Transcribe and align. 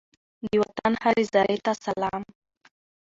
د 0.43 0.45
وطن 0.61 0.91
هرې 1.03 1.23
زرې 1.33 1.57
ته 1.65 1.71
سلام! 1.83 2.21